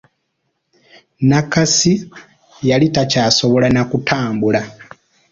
[1.29, 1.93] Nakasi
[2.69, 4.61] yali takyasobola na kutambula.